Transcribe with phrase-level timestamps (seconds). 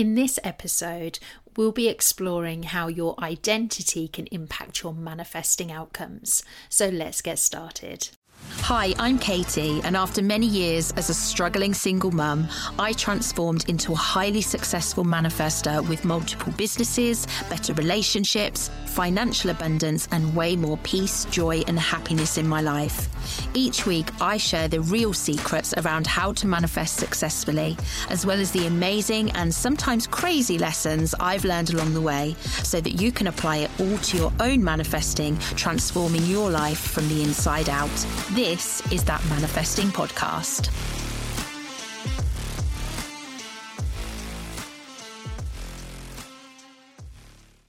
[0.00, 1.18] In this episode,
[1.58, 6.42] we'll be exploring how your identity can impact your manifesting outcomes.
[6.70, 8.08] So let's get started.
[8.48, 12.46] Hi, I'm Katy, and after many years as a struggling single mum,
[12.78, 20.36] I transformed into a highly successful manifester with multiple businesses, better relationships, financial abundance, and
[20.36, 23.08] way more peace, joy, and happiness in my life.
[23.54, 27.76] Each week, I share the real secrets around how to manifest successfully,
[28.08, 32.80] as well as the amazing and sometimes crazy lessons I've learned along the way, so
[32.80, 37.22] that you can apply it all to your own manifesting, transforming your life from the
[37.22, 37.90] inside out.
[38.34, 40.70] This is that Manifesting Podcast.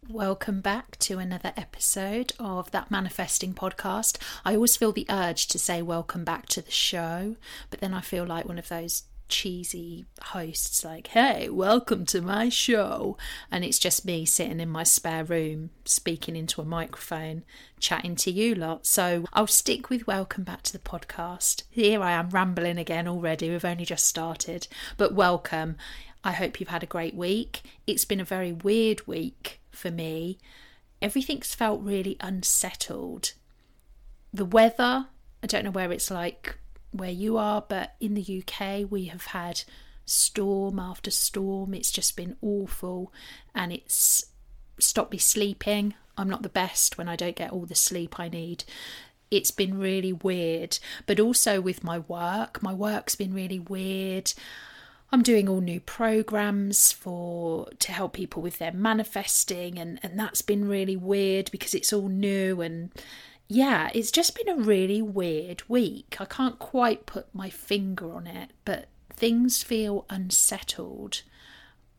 [0.07, 4.19] Welcome back to another episode of that Manifesting Podcast.
[4.45, 7.37] I always feel the urge to say welcome back to the show,
[7.71, 12.49] but then I feel like one of those cheesy hosts like, hey, welcome to my
[12.49, 13.17] show.
[13.49, 17.43] And it's just me sitting in my spare room speaking into a microphone,
[17.79, 18.85] chatting to you lot.
[18.85, 21.63] So I'll stick with welcome back to the podcast.
[21.69, 23.49] Here I am rambling again already.
[23.49, 25.77] We've only just started, but welcome.
[26.25, 27.61] I hope you've had a great week.
[27.87, 30.39] It's been a very weird week for me.
[31.01, 33.31] Everything's felt really unsettled.
[34.33, 35.07] The weather,
[35.41, 36.57] I don't know where it's like
[36.91, 39.63] where you are, but in the UK, we have had
[40.05, 41.73] storm after storm.
[41.73, 43.13] It's just been awful
[43.55, 44.25] and it's
[44.79, 45.93] stopped me sleeping.
[46.17, 48.63] I'm not the best when I don't get all the sleep I need.
[49.29, 54.33] It's been really weird, but also with my work, my work's been really weird.
[55.13, 60.41] I'm doing all new programs for to help people with their manifesting and and that's
[60.41, 62.91] been really weird because it's all new and
[63.53, 66.15] yeah, it's just been a really weird week.
[66.21, 71.23] I can't quite put my finger on it, but things feel unsettled.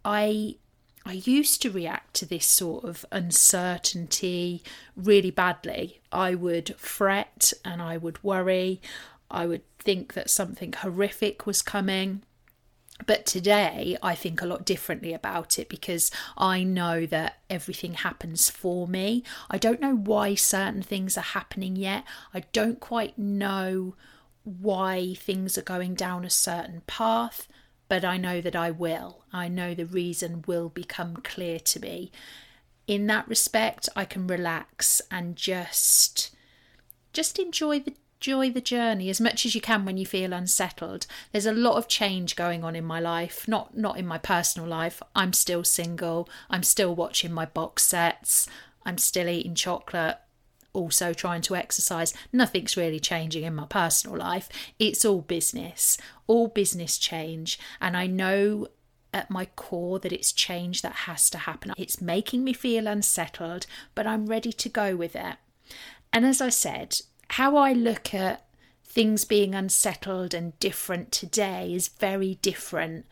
[0.02, 0.56] I
[1.04, 4.62] I used to react to this sort of uncertainty
[4.96, 6.00] really badly.
[6.10, 8.80] I would fret and I would worry.
[9.30, 12.22] I would think that something horrific was coming.
[13.06, 18.48] But today, I think a lot differently about it because I know that everything happens
[18.48, 19.24] for me.
[19.50, 22.04] I don't know why certain things are happening yet.
[22.32, 23.94] I don't quite know
[24.44, 27.48] why things are going down a certain path,
[27.88, 29.24] but I know that I will.
[29.32, 32.10] I know the reason will become clear to me.
[32.86, 36.30] In that respect, I can relax and just
[37.12, 41.06] just enjoy the enjoy the journey as much as you can when you feel unsettled.
[41.32, 44.68] There's a lot of change going on in my life, not not in my personal
[44.68, 45.02] life.
[45.16, 46.28] I'm still single.
[46.48, 48.48] I'm still watching my box sets.
[48.86, 50.18] I'm still eating chocolate.
[50.72, 52.14] Also trying to exercise.
[52.32, 54.48] Nothing's really changing in my personal life.
[54.78, 57.58] It's all business, all business change.
[57.80, 58.68] And I know
[59.12, 61.72] at my core that it's change that has to happen.
[61.76, 63.66] It's making me feel unsettled,
[63.96, 65.36] but I'm ready to go with it.
[66.12, 67.00] And as I said,
[67.32, 68.44] how I look at
[68.84, 73.06] things being unsettled and different today is very different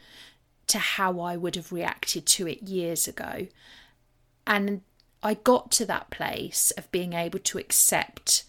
[0.66, 3.46] to how I would have reacted to it years ago.
[4.46, 4.82] And
[5.22, 8.44] I got to that place of being able to accept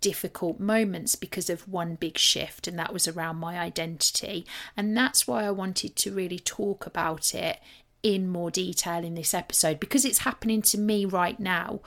[0.00, 4.46] difficult moments because of one big shift, and that was around my identity.
[4.76, 7.58] And that's why I wanted to really talk about it
[8.04, 11.80] in more detail in this episode because it's happening to me right now.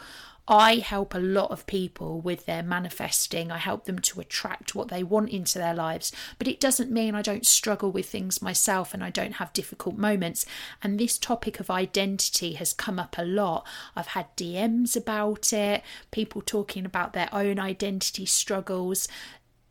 [0.47, 3.49] I help a lot of people with their manifesting.
[3.49, 6.11] I help them to attract what they want into their lives.
[6.37, 9.97] But it doesn't mean I don't struggle with things myself and I don't have difficult
[9.97, 10.45] moments.
[10.81, 13.65] And this topic of identity has come up a lot.
[13.95, 15.81] I've had DMs about it,
[16.11, 19.07] people talking about their own identity struggles.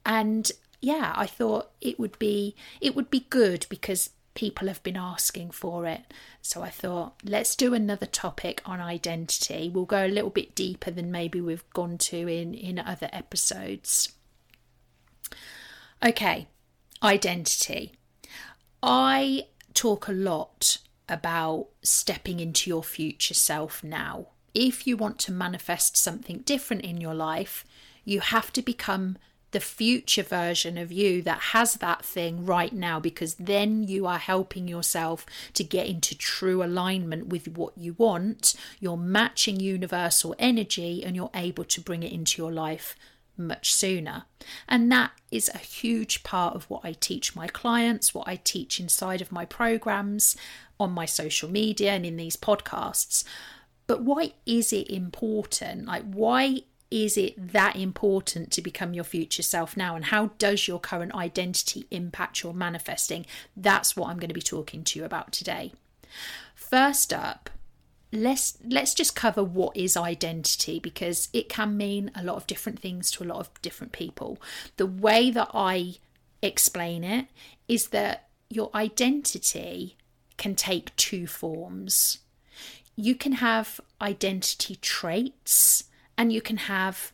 [0.06, 0.50] And
[0.80, 5.50] yeah, I thought it would be it would be good because people have been asking
[5.50, 6.02] for it.
[6.40, 9.70] So I thought, let's do another topic on identity.
[9.72, 14.12] We'll go a little bit deeper than maybe we've gone to in, in other episodes.
[16.04, 16.48] Okay,
[17.02, 17.92] identity.
[18.82, 20.78] I talk a lot
[21.08, 24.28] about stepping into your future self now.
[24.54, 27.64] If you want to manifest something different in your life,
[28.04, 29.16] you have to become
[29.52, 34.18] the future version of you that has that thing right now because then you are
[34.18, 38.54] helping yourself to get into true alignment with what you want.
[38.80, 42.96] You're matching universal energy and you're able to bring it into your life
[43.36, 44.24] much sooner.
[44.68, 48.80] And that is a huge part of what I teach my clients, what I teach
[48.80, 50.36] inside of my programs,
[50.78, 53.24] on my social media, and in these podcasts.
[53.86, 55.86] But why is it important?
[55.86, 59.96] Like, why is it that important to become your future self now?
[59.96, 63.24] And how does your current identity impact your manifesting?
[63.56, 65.72] That's what I'm going to be talking to you about today.
[66.54, 67.48] First up,
[68.12, 72.78] let's let's just cover what is identity because it can mean a lot of different
[72.78, 74.38] things to a lot of different people.
[74.76, 75.94] The way that I
[76.42, 77.28] explain it
[77.68, 79.96] is that your identity
[80.36, 82.18] can take two forms.
[82.96, 85.84] You can have identity traits
[86.16, 87.12] and you can have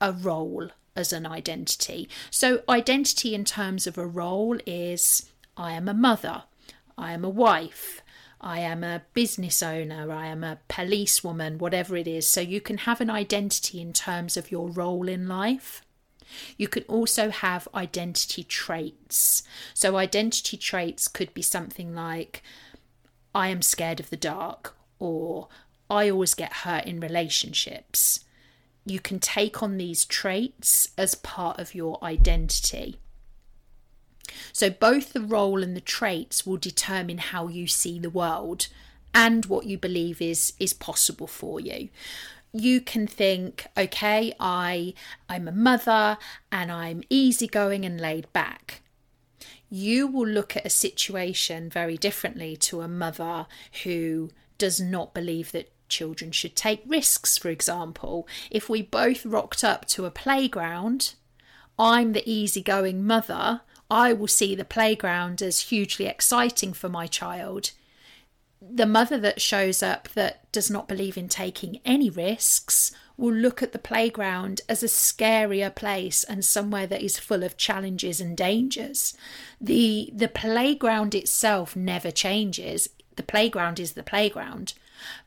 [0.00, 2.08] a role as an identity.
[2.30, 6.44] So, identity in terms of a role is I am a mother,
[6.96, 8.02] I am a wife,
[8.40, 12.26] I am a business owner, I am a policewoman, whatever it is.
[12.26, 15.82] So you can have an identity in terms of your role in life.
[16.56, 19.42] You can also have identity traits.
[19.74, 22.42] So, identity traits could be something like
[23.34, 25.48] I am scared of the dark, or
[25.90, 28.24] I always get hurt in relationships.
[28.84, 32.98] You can take on these traits as part of your identity.
[34.52, 38.68] So, both the role and the traits will determine how you see the world
[39.12, 41.88] and what you believe is, is possible for you.
[42.52, 44.94] You can think, okay, I,
[45.28, 46.18] I'm a mother
[46.50, 48.82] and I'm easygoing and laid back.
[49.68, 53.46] You will look at a situation very differently to a mother
[53.84, 58.26] who does not believe that children should take risks, for example.
[58.50, 61.14] If we both rocked up to a playground,
[61.78, 63.60] I'm the easygoing mother
[63.90, 67.72] I will see the playground as hugely exciting for my child.
[68.62, 73.62] The mother that shows up that does not believe in taking any risks will look
[73.62, 78.36] at the playground as a scarier place and somewhere that is full of challenges and
[78.36, 79.16] dangers.
[79.60, 82.88] The the playground itself never changes.
[83.16, 84.74] The playground is the playground.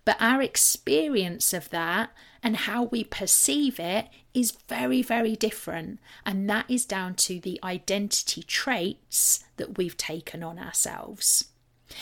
[0.06, 6.00] But our experience of that and how we perceive it is very, very different.
[6.26, 11.46] And that is down to the identity traits that we've taken on ourselves.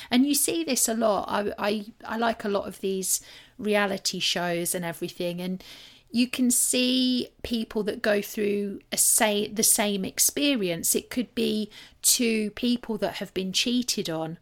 [0.09, 1.25] And you see this a lot.
[1.27, 3.21] I, I, I like a lot of these
[3.57, 5.41] reality shows and everything.
[5.41, 5.63] And
[6.11, 10.95] you can see people that go through a say the same experience.
[10.95, 11.69] It could be
[12.01, 14.37] two people that have been cheated on.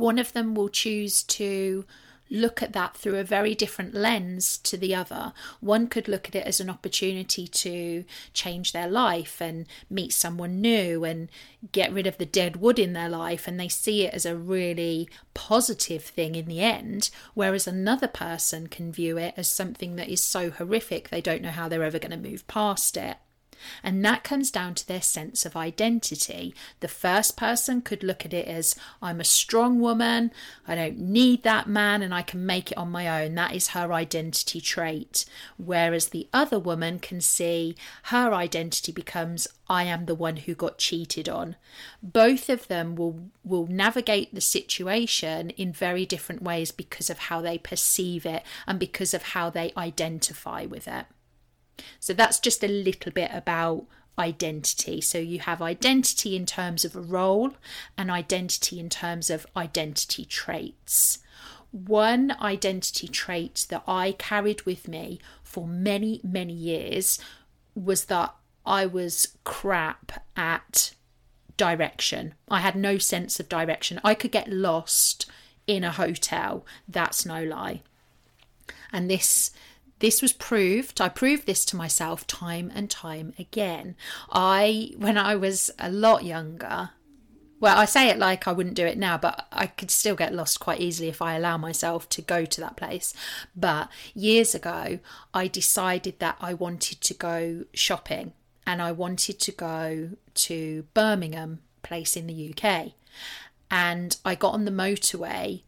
[0.00, 1.84] One of them will choose to
[2.30, 5.32] look at that through a very different lens to the other.
[5.60, 10.60] One could look at it as an opportunity to change their life and meet someone
[10.60, 11.28] new and
[11.72, 14.36] get rid of the dead wood in their life, and they see it as a
[14.36, 17.10] really positive thing in the end.
[17.34, 21.50] Whereas another person can view it as something that is so horrific they don't know
[21.50, 23.18] how they're ever going to move past it.
[23.82, 26.54] And that comes down to their sense of identity.
[26.80, 30.32] The first person could look at it as I'm a strong woman,
[30.66, 33.34] I don't need that man, and I can make it on my own.
[33.34, 35.24] That is her identity trait.
[35.56, 40.78] Whereas the other woman can see her identity becomes I am the one who got
[40.78, 41.54] cheated on.
[42.02, 47.40] Both of them will will navigate the situation in very different ways because of how
[47.40, 51.06] they perceive it and because of how they identify with it.
[51.98, 53.86] So that's just a little bit about
[54.18, 55.00] identity.
[55.00, 57.52] So you have identity in terms of a role
[57.96, 61.18] and identity in terms of identity traits.
[61.72, 67.18] One identity trait that I carried with me for many, many years
[67.74, 68.34] was that
[68.66, 70.92] I was crap at
[71.56, 72.34] direction.
[72.48, 74.00] I had no sense of direction.
[74.02, 75.26] I could get lost
[75.66, 76.66] in a hotel.
[76.88, 77.82] That's no lie.
[78.92, 79.50] And this
[80.00, 81.00] this was proved.
[81.00, 83.94] I proved this to myself time and time again.
[84.30, 86.90] I, when I was a lot younger,
[87.60, 90.34] well, I say it like I wouldn't do it now, but I could still get
[90.34, 93.12] lost quite easily if I allow myself to go to that place.
[93.54, 94.98] But years ago,
[95.34, 98.32] I decided that I wanted to go shopping
[98.66, 102.92] and I wanted to go to Birmingham, place in the UK.
[103.70, 105.62] And I got on the motorway,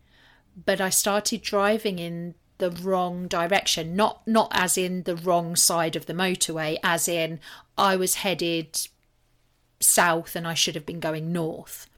[0.65, 5.97] but I started driving in the wrong direction not not as in the wrong side
[5.97, 7.41] of the motorway as in
[7.77, 8.87] I was headed
[9.81, 11.89] south and I should have been going north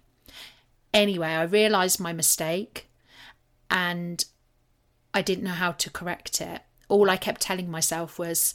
[0.94, 2.88] anyway I realized my mistake
[3.70, 4.24] and
[5.12, 8.54] I didn't know how to correct it all I kept telling myself was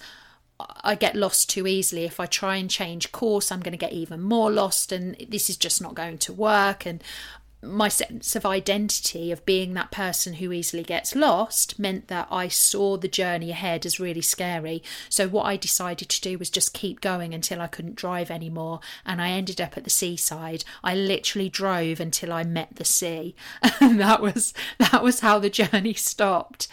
[0.81, 2.03] I get lost too easily.
[2.03, 5.49] If I try and change course, I'm going to get even more lost, and this
[5.49, 6.85] is just not going to work.
[6.85, 7.01] And
[7.61, 12.47] my sense of identity of being that person who easily gets lost meant that I
[12.47, 14.81] saw the journey ahead as really scary.
[15.09, 18.79] So, what I decided to do was just keep going until I couldn't drive anymore.
[19.05, 20.63] And I ended up at the seaside.
[20.83, 23.35] I literally drove until I met the sea.
[23.81, 26.67] And that was, that was how the journey stopped.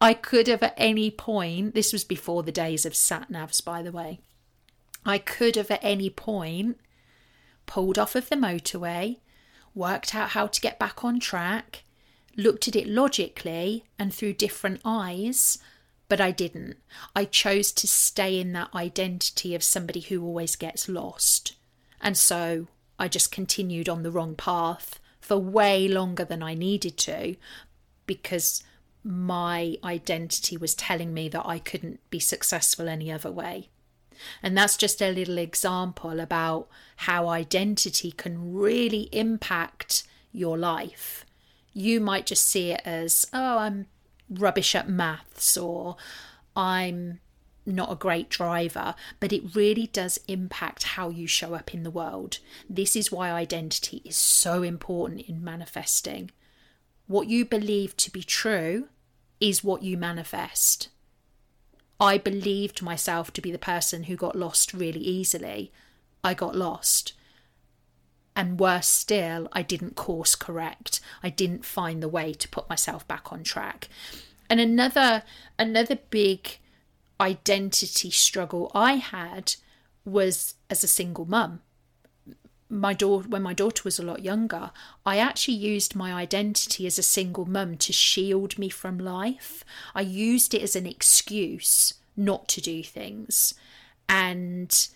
[0.00, 3.82] I could have at any point, this was before the days of sat navs, by
[3.82, 4.20] the way,
[5.04, 6.78] I could have at any point
[7.66, 9.18] pulled off of the motorway
[9.74, 11.84] worked out how to get back on track,
[12.36, 15.58] looked at it logically and through different eyes,
[16.08, 16.76] but I didn't.
[17.14, 21.54] I chose to stay in that identity of somebody who always gets lost.
[22.00, 22.66] And so
[22.98, 27.36] I just continued on the wrong path for way longer than I needed to
[28.06, 28.62] because
[29.04, 33.68] my identity was telling me that I couldn't be successful any other way.
[34.42, 41.24] And that's just a little example about how identity can really impact your life.
[41.72, 43.86] You might just see it as, oh, I'm
[44.28, 45.96] rubbish at maths or
[46.54, 47.20] I'm
[47.66, 51.90] not a great driver, but it really does impact how you show up in the
[51.90, 52.38] world.
[52.68, 56.30] This is why identity is so important in manifesting.
[57.06, 58.88] What you believe to be true
[59.40, 60.88] is what you manifest.
[62.00, 65.70] I believed myself to be the person who got lost really easily.
[66.24, 67.12] I got lost.
[68.34, 71.00] And worse still, I didn't course correct.
[71.22, 73.88] I didn't find the way to put myself back on track.
[74.48, 75.24] And another
[75.58, 76.58] another big
[77.20, 79.56] identity struggle I had
[80.04, 81.60] was as a single mum.
[82.70, 84.70] My daughter, when my daughter was a lot younger,
[85.04, 89.64] I actually used my identity as a single mum to shield me from life.
[89.94, 93.54] I used it as an excuse not to do things,
[94.08, 94.88] and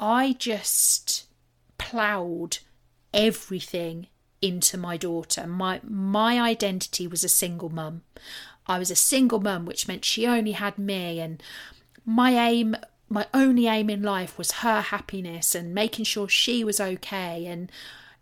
[0.00, 1.26] I just
[1.76, 2.58] ploughed
[3.12, 4.06] everything
[4.40, 5.46] into my daughter.
[5.46, 8.02] My my identity was a single mum.
[8.66, 11.42] I was a single mum, which meant she only had me, and
[12.04, 12.76] my aim,
[13.08, 17.70] my only aim in life was her happiness and making sure she was okay, and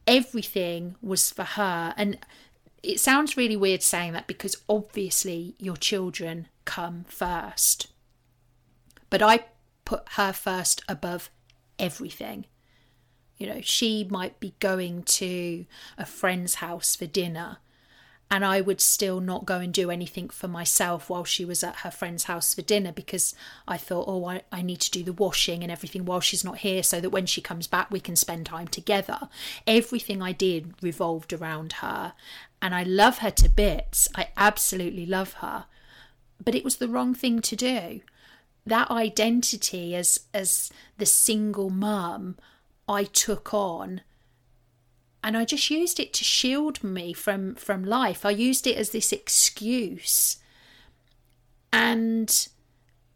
[0.07, 1.95] everything was for her.
[1.97, 2.19] And
[2.83, 7.88] it sounds really weird saying that because obviously your children come first.
[9.11, 9.47] But I
[9.85, 11.31] put her first above
[11.78, 12.47] everything.
[13.38, 15.66] You know, she might be going to
[15.99, 17.59] a friend's house for dinner
[18.30, 21.76] and I would still not go and do anything for myself while she was at
[21.76, 23.35] her friend's house for dinner because
[23.68, 26.59] I thought, oh, I, I need to do the washing and everything while she's not
[26.59, 29.28] here so that when she comes back, we can spend time together.
[29.66, 32.14] Everything I did revolved around her,
[32.61, 34.09] and I love her to bits.
[34.16, 35.66] I absolutely love her,
[36.42, 38.00] but it was the wrong thing to do.
[38.66, 42.37] That identity as as the single mum
[42.88, 44.00] I took on
[45.23, 48.25] and I just used it to shield me from from life.
[48.25, 50.38] I used it as this excuse.
[51.73, 52.49] And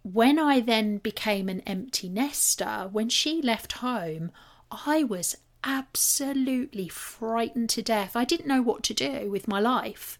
[0.02, 4.32] when I then became an empty nester, when she left home,
[4.70, 8.16] I was absolutely frightened to death.
[8.16, 10.18] I didn't know what to do with my life.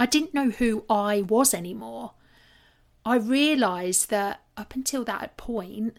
[0.00, 2.12] I didn't know who I was anymore.
[3.04, 5.98] I realised that up until that point,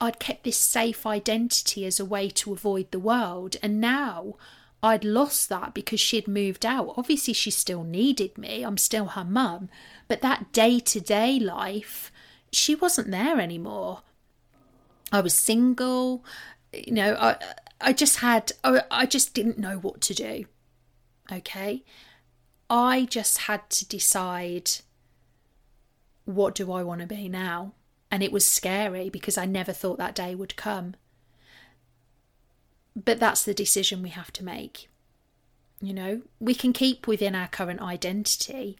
[0.00, 4.36] I'd kept this safe identity as a way to avoid the world, and now
[4.82, 6.94] I'd lost that because she'd moved out.
[6.96, 9.68] Obviously, she still needed me, I'm still her mum,
[10.06, 12.12] but that day to day life,
[12.52, 14.02] she wasn't there anymore.
[15.10, 16.24] I was single,
[16.72, 17.36] you know, I,
[17.80, 20.44] I just had, I, I just didn't know what to do.
[21.30, 21.84] Okay.
[22.70, 24.70] I just had to decide
[26.24, 27.72] what do I want to be now?
[28.10, 30.94] And it was scary because I never thought that day would come.
[32.96, 34.88] But that's the decision we have to make.
[35.80, 38.78] You know, we can keep within our current identity.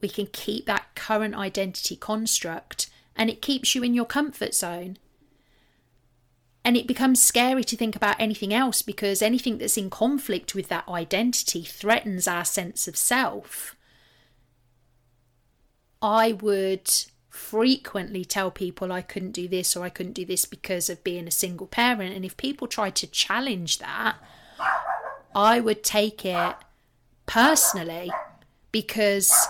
[0.00, 4.98] We can keep that current identity construct, and it keeps you in your comfort zone.
[6.62, 10.68] And it becomes scary to think about anything else because anything that's in conflict with
[10.68, 13.76] that identity threatens our sense of self.
[16.02, 16.90] I would
[17.30, 21.26] frequently tell people I couldn't do this or I couldn't do this because of being
[21.26, 22.14] a single parent.
[22.14, 24.16] And if people tried to challenge that,
[25.34, 26.56] I would take it
[27.26, 28.10] personally
[28.72, 29.48] because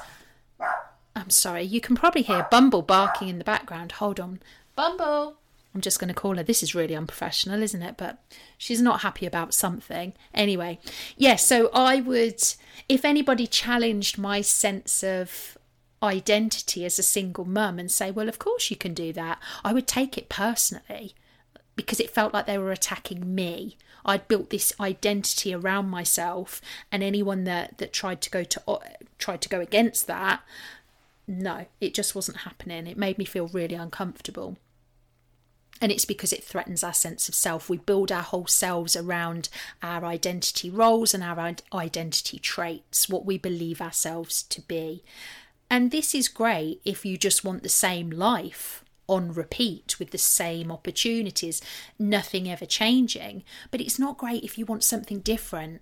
[1.16, 3.92] I'm sorry, you can probably hear Bumble barking in the background.
[3.92, 4.40] Hold on.
[4.76, 5.36] Bumble.
[5.74, 6.42] I'm just going to call her.
[6.42, 7.96] This is really unprofessional, isn't it?
[7.96, 8.22] But
[8.58, 10.12] she's not happy about something.
[10.34, 12.42] Anyway, yes, yeah, so I would,
[12.88, 15.56] if anybody challenged my sense of
[16.02, 19.72] identity as a single mum and say, well, of course you can do that, I
[19.72, 21.14] would take it personally
[21.76, 23.76] because it felt like they were attacking me.
[24.04, 28.78] I'd built this identity around myself, and anyone that, that tried to go to uh,
[29.18, 30.40] tried to go against that,
[31.26, 32.86] no, it just wasn't happening.
[32.86, 34.56] It made me feel really uncomfortable.
[35.82, 37.70] And it's because it threatens our sense of self.
[37.70, 39.48] We build our whole selves around
[39.82, 41.38] our identity roles and our
[41.72, 45.02] identity traits, what we believe ourselves to be.
[45.70, 50.18] And this is great if you just want the same life on repeat with the
[50.18, 51.62] same opportunities,
[51.98, 53.44] nothing ever changing.
[53.70, 55.80] But it's not great if you want something different.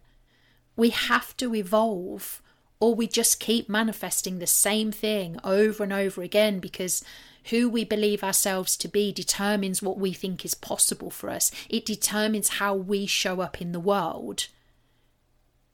[0.76, 2.42] We have to evolve,
[2.80, 7.02] or we just keep manifesting the same thing over and over again because
[7.44, 11.50] who we believe ourselves to be determines what we think is possible for us.
[11.68, 14.48] It determines how we show up in the world.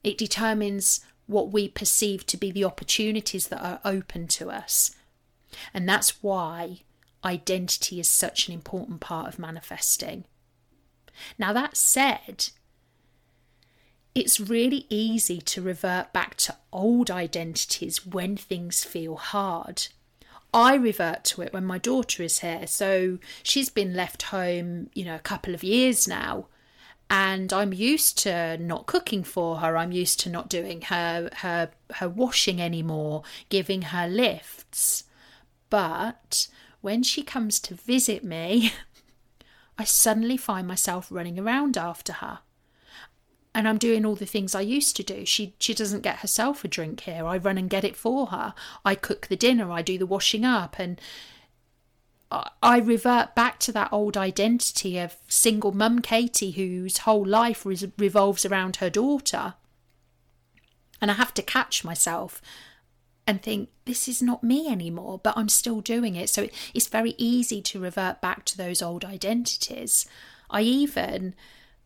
[0.04, 4.94] It determines what we perceive to be the opportunities that are open to us.
[5.72, 6.80] And that's why
[7.24, 10.24] identity is such an important part of manifesting.
[11.38, 12.48] Now, that said,
[14.14, 19.88] it's really easy to revert back to old identities when things feel hard.
[20.52, 22.66] I revert to it when my daughter is here.
[22.66, 26.46] So she's been left home, you know, a couple of years now.
[27.10, 29.76] And I'm used to not cooking for her.
[29.76, 35.04] I'm used to not doing her her her washing anymore, giving her lifts.
[35.70, 36.48] But
[36.80, 38.72] when she comes to visit me,
[39.78, 42.40] I suddenly find myself running around after her.
[43.54, 45.24] And I'm doing all the things I used to do.
[45.24, 47.26] She she doesn't get herself a drink here.
[47.26, 48.54] I run and get it for her.
[48.84, 51.00] I cook the dinner, I do the washing up and
[52.30, 58.44] I revert back to that old identity of single mum Katy whose whole life revolves
[58.44, 59.54] around her daughter.
[61.00, 62.40] And I have to catch myself
[63.26, 66.28] and think this is not me anymore but i'm still doing it.
[66.28, 70.06] So it's very easy to revert back to those old identities.
[70.50, 71.34] I even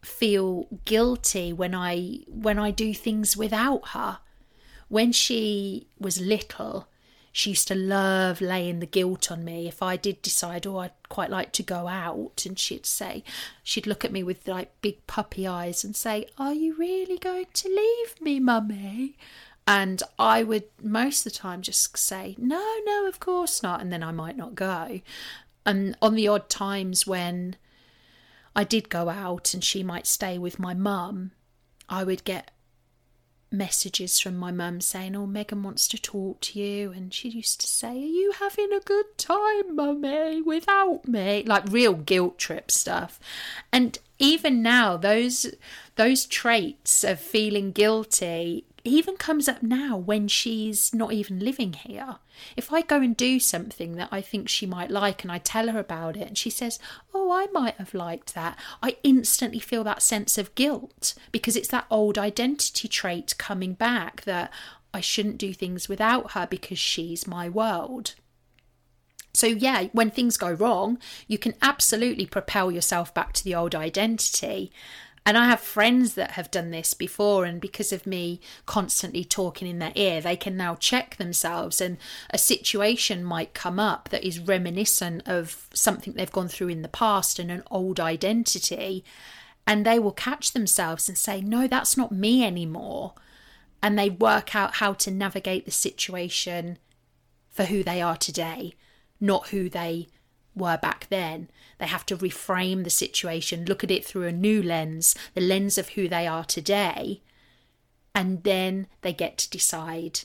[0.02, 4.18] feel guilty when i when i do things without her.
[4.88, 6.88] When she was little
[7.38, 10.90] she used to love laying the guilt on me if I did decide, oh, I'd
[11.08, 12.44] quite like to go out.
[12.44, 13.22] And she'd say,
[13.62, 17.46] she'd look at me with like big puppy eyes and say, Are you really going
[17.52, 19.16] to leave me, mummy?
[19.68, 23.80] And I would most of the time just say, no, no, of course not.
[23.80, 25.00] And then I might not go.
[25.64, 27.54] And on the odd times when
[28.56, 31.30] I did go out and she might stay with my mum,
[31.88, 32.50] I would get
[33.50, 36.92] messages from my mum saying, Oh, Megan wants to talk to you.
[36.92, 41.44] And she used to say, Are you having a good time, mummy, without me?
[41.46, 43.18] Like real guilt trip stuff.
[43.72, 45.46] And even now, those
[45.96, 52.16] those traits of feeling guilty even comes up now when she's not even living here.
[52.56, 55.68] If I go and do something that I think she might like and I tell
[55.68, 56.78] her about it and she says,
[57.14, 61.68] Oh, I might have liked that, I instantly feel that sense of guilt because it's
[61.68, 64.52] that old identity trait coming back that
[64.92, 68.14] I shouldn't do things without her because she's my world.
[69.34, 73.74] So, yeah, when things go wrong, you can absolutely propel yourself back to the old
[73.74, 74.72] identity.
[75.28, 79.68] And I have friends that have done this before, and because of me constantly talking
[79.68, 81.82] in their ear, they can now check themselves.
[81.82, 81.98] And
[82.30, 86.88] a situation might come up that is reminiscent of something they've gone through in the
[86.88, 89.04] past and an old identity.
[89.66, 93.12] And they will catch themselves and say, No, that's not me anymore.
[93.82, 96.78] And they work out how to navigate the situation
[97.50, 98.76] for who they are today,
[99.20, 100.08] not who they
[100.58, 101.50] were back then.
[101.78, 105.78] They have to reframe the situation, look at it through a new lens, the lens
[105.78, 107.22] of who they are today,
[108.14, 110.20] and then they get to decide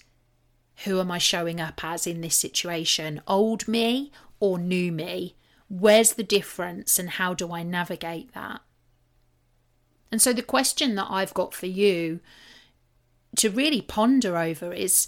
[0.86, 5.36] who am I showing up as in this situation, old me or new me?
[5.69, 8.62] Where's the difference and how do I navigate that?
[10.12, 12.19] And so, the question that I've got for you
[13.38, 15.08] to really ponder over is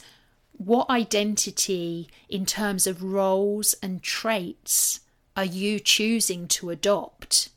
[0.52, 5.02] what identity, in terms of roles and traits,
[5.36, 7.50] are you choosing to adopt?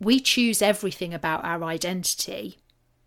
[0.00, 2.58] We choose everything about our identity.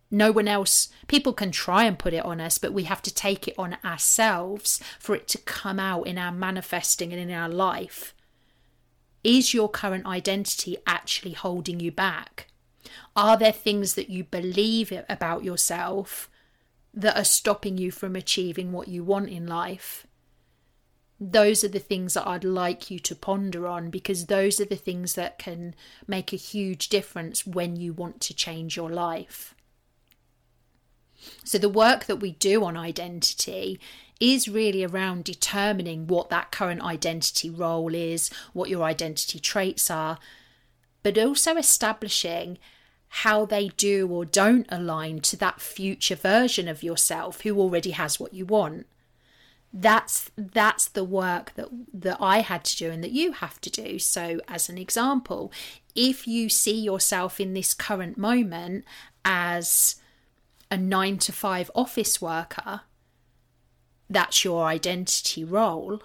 [0.10, 3.13] No one else, people can try and put it on us, but we have to
[3.13, 7.50] take it on ourselves for it to come out in our manifesting and in our
[7.50, 8.13] life.
[9.24, 12.48] Is your current identity actually holding you back?
[13.15, 16.30] Are there things that you believe about yourself
[16.93, 20.07] that are stopping you from achieving what you want in life?
[21.19, 24.75] Those are the things that I'd like you to ponder on because those are the
[24.75, 25.73] things that can
[26.08, 29.56] make a huge difference when you want to change your life.
[31.43, 33.80] So, the work that we do on identity
[34.19, 40.19] is really around determining what that current identity role is, what your identity traits are,
[41.01, 42.60] but also establishing
[43.10, 48.19] how they do or don't align to that future version of yourself who already has
[48.19, 48.86] what you want
[49.73, 53.69] that's that's the work that that I had to do and that you have to
[53.69, 53.99] do.
[53.99, 55.51] So as an example,
[55.95, 58.86] if you see yourself in this current moment
[59.25, 59.95] as
[60.71, 62.82] a 9 to 5 office worker,
[64.10, 66.01] that's your identity role.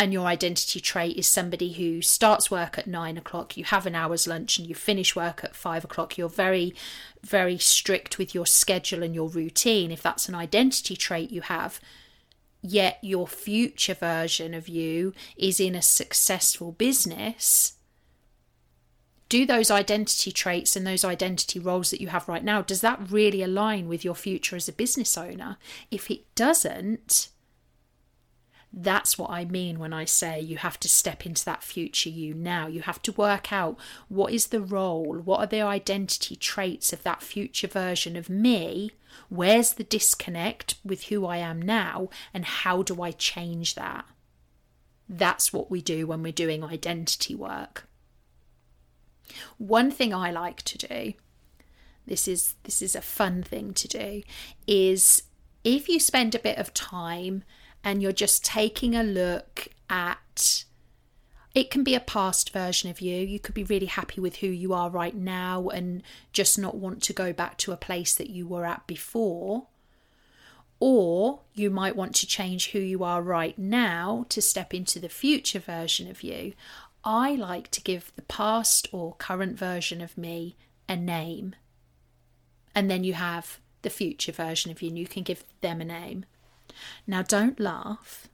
[0.00, 3.94] and your identity trait is somebody who starts work at nine o'clock, you have an
[3.94, 6.74] hour's lunch, and you finish work at five o'clock, you're very,
[7.22, 9.90] very strict with your schedule and your routine.
[9.90, 11.80] If that's an identity trait you have,
[12.62, 17.74] yet your future version of you is in a successful business,
[19.28, 23.10] do those identity traits and those identity roles that you have right now, does that
[23.10, 25.56] really align with your future as a business owner?
[25.90, 27.28] If it doesn't,
[28.72, 32.34] that's what I mean when I say you have to step into that future you
[32.34, 32.66] now.
[32.66, 33.76] You have to work out
[34.08, 38.90] what is the role, what are the identity traits of that future version of me,
[39.28, 44.04] where's the disconnect with who I am now, and how do I change that?
[45.08, 47.88] That's what we do when we're doing identity work.
[49.58, 51.12] One thing I like to do,
[52.06, 54.22] this is this is a fun thing to do,
[54.66, 55.24] is
[55.64, 57.44] if you spend a bit of time
[57.84, 60.64] and you're just taking a look at
[61.54, 63.16] it can be a past version of you.
[63.16, 67.02] You could be really happy with who you are right now and just not want
[67.04, 69.66] to go back to a place that you were at before.
[70.78, 75.08] Or you might want to change who you are right now to step into the
[75.08, 76.54] future version of you.
[77.04, 80.56] I like to give the past or current version of me
[80.88, 81.54] a name.
[82.74, 85.84] And then you have the future version of you, and you can give them a
[85.84, 86.24] name.
[87.06, 88.28] Now, don't laugh.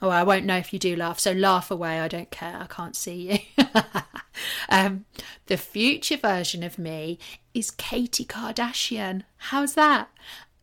[0.00, 2.00] Oh, I won't know if you do laugh, so laugh away.
[2.00, 2.56] I don't care.
[2.60, 3.64] I can't see you.
[4.68, 5.06] um,
[5.46, 7.18] the future version of me
[7.52, 9.22] is Katy Kardashian.
[9.36, 10.08] How's that?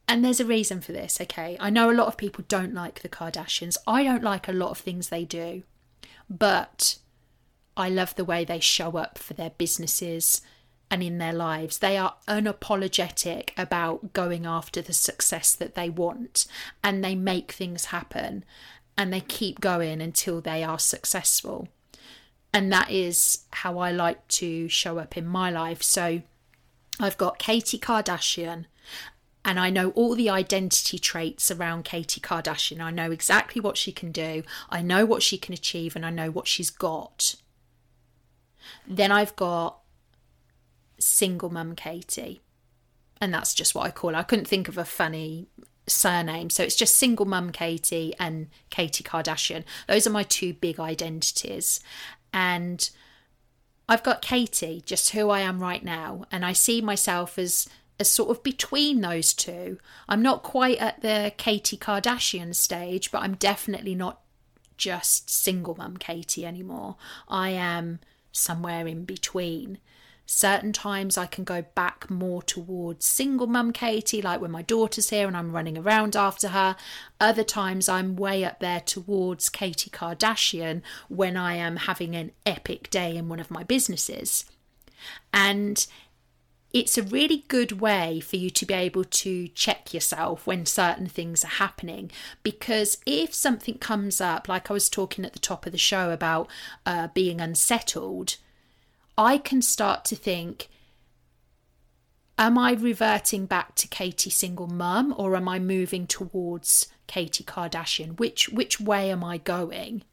[0.07, 1.57] And there's a reason for this, okay?
[1.59, 3.77] I know a lot of people don't like the Kardashians.
[3.85, 5.63] I don't like a lot of things they do.
[6.29, 6.99] But
[7.75, 10.41] I love the way they show up for their businesses
[10.89, 11.79] and in their lives.
[11.79, 16.45] They are unapologetic about going after the success that they want
[16.83, 18.45] and they make things happen
[18.97, 21.67] and they keep going until they are successful.
[22.53, 25.83] And that is how I like to show up in my life.
[25.83, 26.21] So
[26.99, 28.65] I've got Katy Kardashian,
[29.43, 32.79] and I know all the identity traits around Katy Kardashian.
[32.79, 36.09] I know exactly what she can do, I know what she can achieve, and I
[36.09, 37.35] know what she's got.
[38.87, 39.79] Then I've got
[40.97, 42.41] single mum Katy.
[43.21, 44.17] And that's just what I call her.
[44.17, 45.47] I couldn't think of a funny
[45.87, 46.49] surname.
[46.49, 49.63] So it's just single mum Katy and Katy Kardashian.
[49.87, 51.79] Those are my two big identities.
[52.33, 52.89] And
[53.87, 56.25] I've got Katy, just who I am right now.
[56.31, 57.67] And I see myself as
[57.97, 59.77] as sort of between those two.
[60.09, 64.19] I'm not quite at the Katy Kardashian stage, but I'm definitely not
[64.77, 66.97] just single mum Katy anymore.
[67.29, 67.99] I am
[68.33, 69.77] somewhere in between.
[70.25, 75.11] Certain times I can go back more towards single mum Katy, like when my daughter's
[75.11, 76.75] here and I'm running around after her.
[77.19, 82.89] Other times I'm way up there towards Katy Kardashian when I am having an epic
[82.89, 84.45] day in one of my businesses.
[85.31, 85.85] And
[86.73, 91.07] it's a really good way for you to be able to check yourself when certain
[91.07, 92.11] things are happening.
[92.43, 96.09] Because if something comes up, like I was talking at the top of the show
[96.09, 96.49] about
[96.85, 98.37] uh, being unsettled,
[99.17, 100.69] I can start to think,
[102.37, 108.19] am I reverting back to Katy single mum or am I moving towards Katy Kardashian?
[108.19, 110.03] Which which way am I going?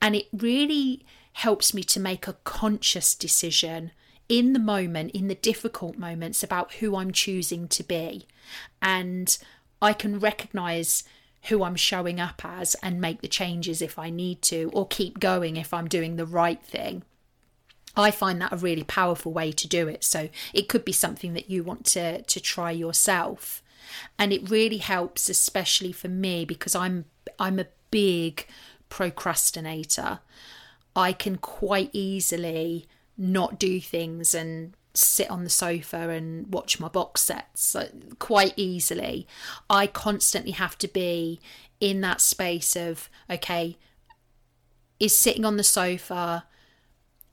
[0.00, 3.92] And it really helps me to make a conscious decision
[4.28, 8.26] in the moment, in the difficult moments about who I'm choosing to be.
[8.80, 9.36] And
[9.80, 11.04] I can recognize
[11.44, 15.18] who I'm showing up as and make the changes if I need to, or keep
[15.18, 17.02] going if I'm doing the right thing.
[17.96, 20.04] I find that a really powerful way to do it.
[20.04, 23.62] So it could be something that you want to to try yourself.
[24.18, 27.04] And it really helps especially for me because I'm
[27.38, 28.46] I'm a big
[28.88, 30.20] procrastinator.
[30.94, 36.88] I can quite easily not do things and sit on the sofa and watch my
[36.88, 39.26] box sets uh, quite easily.
[39.70, 41.40] I constantly have to be
[41.80, 43.76] in that space of okay,
[45.00, 46.44] is sitting on the sofa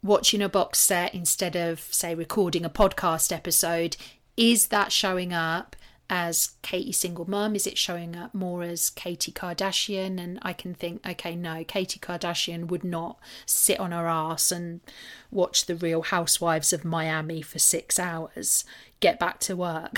[0.02, 3.98] watching a box set instead of, say, recording a podcast episode,
[4.38, 5.76] is that showing up
[6.10, 7.56] as Katy single mum?
[7.56, 10.20] Is it showing up more as Katy Kardashian?
[10.20, 14.82] And I can think, okay, no, Katy Kardashian would not sit on her ass and
[15.30, 18.66] watch the Real Housewives of Miami for six hours.
[19.00, 19.98] Get back to work.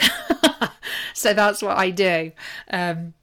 [1.13, 2.31] so that's what I do.
[2.69, 3.13] Um,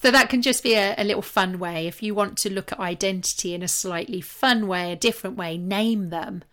[0.00, 1.86] so that can just be a, a, little fun way.
[1.86, 5.58] If you want to look at identity in a slightly fun way, a different way,
[5.58, 6.44] name them.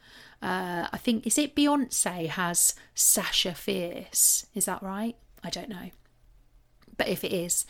[0.42, 4.46] Uh, I think, is it Beyonce has Sasha Fierce?
[4.54, 5.16] Is that right?
[5.44, 5.92] I don't know.
[6.98, 7.66] But if it is,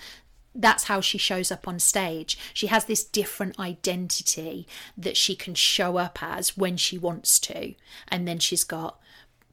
[0.53, 2.37] that's how she shows up on stage.
[2.53, 7.75] She has this different identity that she can show up as when she wants to.
[8.07, 8.99] And then she's got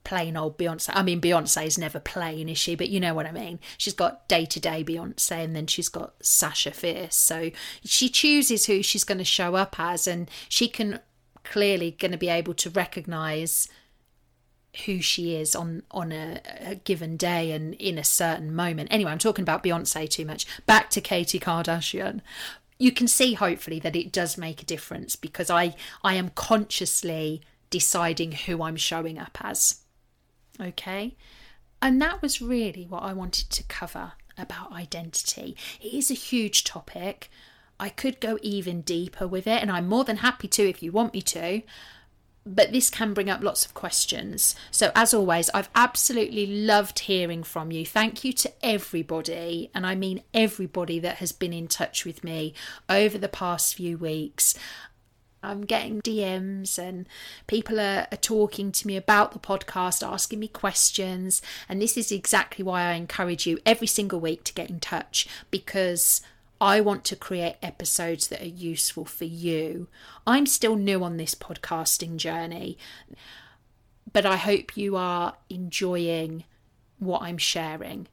[0.05, 0.91] plain old Beyonce.
[0.95, 2.75] I mean, Beyonce is never plain, is she?
[2.75, 3.61] But you know what I mean.
[3.79, 7.17] She's got day to day Beyonce, and then she's got Sasha Fierce.
[7.17, 7.51] So
[7.85, 11.01] she chooses who she's going to show up as, and she can
[11.45, 13.69] clearly going to be able to recognize
[14.87, 18.89] who she is on on a, a, given day and in a certain moment.
[18.91, 20.47] Anyway, I'm talking about Beyonce too much.
[20.67, 22.21] Back to Katy Kardashian.
[22.79, 27.43] You can see hopefully that it does make a difference because I I am consciously
[27.71, 29.82] deciding who I'm showing up as.
[30.61, 31.17] Okay?
[31.81, 35.57] And that was really what I wanted to cover about identity.
[35.81, 37.29] It is a huge topic.
[37.81, 40.93] I could go even deeper with it, and I'm more than happy to if you
[40.93, 41.63] want me to
[42.45, 44.55] but this can bring up lots of questions.
[44.71, 47.87] So, as always, I've absolutely loved hearing from you.
[47.87, 52.55] Thank you to everybody, and I mean everybody that has been in touch with me
[52.89, 54.55] over the past few weeks.
[55.43, 57.07] I'm getting DMs and
[57.47, 61.43] people are, are, talking to me about the podcast, asking me questions.
[61.69, 65.27] And this is exactly why I encourage you every single week to get in touch
[65.51, 66.21] because
[66.61, 69.89] I want to create episodes that are useful for you.
[70.27, 72.79] I'm still new on this podcasting journey,
[74.13, 76.45] but I hope you are enjoying
[77.01, 78.07] what I'm sharing.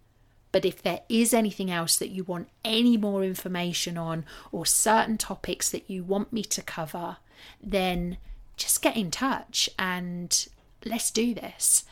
[0.52, 5.18] But if there is anything else that you want any more information on or certain
[5.18, 7.18] topics that you want me to cover,
[7.62, 8.18] then
[8.58, 10.48] just get in touch and
[10.86, 11.86] let's do this.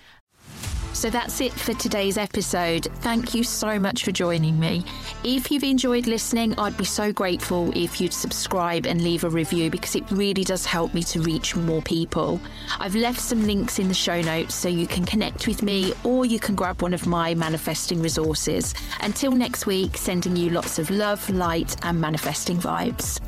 [0.98, 2.88] So that's it for today's episode.
[3.02, 4.84] Thank you so much for joining me.
[5.24, 9.70] If you've enjoyed listening, I'd be so grateful if you'd subscribe and leave a review
[9.70, 12.42] because it really does help me to reach more people.
[12.80, 16.26] I've left some links in the show notes so you can connect with me or
[16.26, 18.74] you can grab one of my manifesting resources.
[19.02, 23.22] Until next week, sending you lots of love, light, and manifesting vibes.